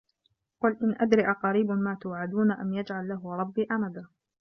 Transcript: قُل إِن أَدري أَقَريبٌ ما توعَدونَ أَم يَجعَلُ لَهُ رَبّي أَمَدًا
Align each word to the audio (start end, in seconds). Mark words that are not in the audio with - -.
قُل 0.61 0.77
إِن 0.83 0.95
أَدري 1.01 1.31
أَقَريبٌ 1.31 1.71
ما 1.71 1.97
توعَدونَ 2.01 2.51
أَم 2.51 2.73
يَجعَلُ 2.73 3.07
لَهُ 3.07 3.35
رَبّي 3.35 3.67
أَمَدًا 3.71 4.07